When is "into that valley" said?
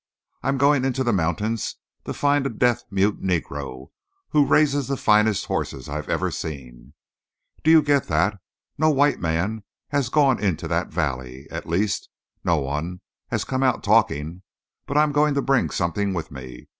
10.43-11.45